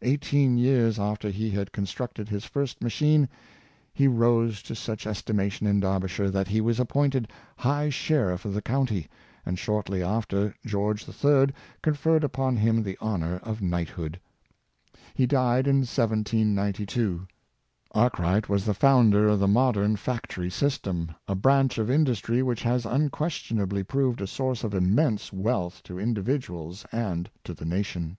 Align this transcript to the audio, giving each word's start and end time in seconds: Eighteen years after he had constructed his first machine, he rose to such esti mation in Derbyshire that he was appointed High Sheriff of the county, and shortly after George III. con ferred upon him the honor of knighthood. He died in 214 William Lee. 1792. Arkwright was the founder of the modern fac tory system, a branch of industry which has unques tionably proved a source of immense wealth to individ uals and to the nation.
Eighteen 0.00 0.56
years 0.56 0.98
after 0.98 1.28
he 1.28 1.50
had 1.50 1.70
constructed 1.70 2.30
his 2.30 2.46
first 2.46 2.80
machine, 2.80 3.28
he 3.92 4.08
rose 4.08 4.62
to 4.62 4.74
such 4.74 5.06
esti 5.06 5.34
mation 5.34 5.68
in 5.68 5.80
Derbyshire 5.80 6.30
that 6.30 6.48
he 6.48 6.62
was 6.62 6.80
appointed 6.80 7.30
High 7.58 7.90
Sheriff 7.90 8.46
of 8.46 8.54
the 8.54 8.62
county, 8.62 9.06
and 9.44 9.58
shortly 9.58 10.02
after 10.02 10.54
George 10.64 11.06
III. 11.06 11.48
con 11.82 11.92
ferred 11.92 12.22
upon 12.22 12.56
him 12.56 12.82
the 12.82 12.96
honor 13.02 13.36
of 13.42 13.60
knighthood. 13.60 14.18
He 15.12 15.26
died 15.26 15.66
in 15.66 15.84
214 15.84 16.54
William 16.56 16.56
Lee. 16.56 16.62
1792. 17.26 17.28
Arkwright 17.92 18.48
was 18.48 18.64
the 18.64 18.72
founder 18.72 19.28
of 19.28 19.38
the 19.38 19.46
modern 19.46 19.96
fac 19.96 20.26
tory 20.26 20.48
system, 20.48 21.10
a 21.28 21.34
branch 21.34 21.76
of 21.76 21.90
industry 21.90 22.42
which 22.42 22.62
has 22.62 22.86
unques 22.86 23.44
tionably 23.50 23.86
proved 23.86 24.22
a 24.22 24.26
source 24.26 24.64
of 24.64 24.72
immense 24.74 25.34
wealth 25.34 25.82
to 25.82 25.96
individ 25.96 26.46
uals 26.46 26.86
and 26.92 27.28
to 27.44 27.52
the 27.52 27.66
nation. 27.66 28.16